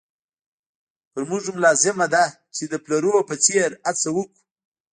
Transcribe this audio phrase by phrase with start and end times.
[1.11, 2.23] پر موږ هم لازمه ده
[2.55, 4.41] چې د پلرونو په څېر هڅه وکړو.